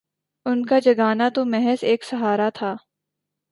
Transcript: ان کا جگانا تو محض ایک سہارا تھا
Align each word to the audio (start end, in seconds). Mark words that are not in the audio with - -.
ان 0.45 0.65
کا 0.65 0.79
جگانا 0.79 1.29
تو 1.29 1.45
محض 1.45 1.83
ایک 1.83 2.03
سہارا 2.03 2.49
تھا 2.53 2.75